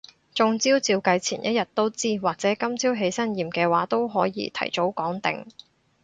[0.33, 5.45] 中招照計前一日都知，或者今朝起身驗嘅話都可以提早講定